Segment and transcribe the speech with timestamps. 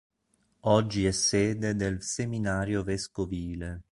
[0.61, 3.83] Oggi è sede del seminario vescovile.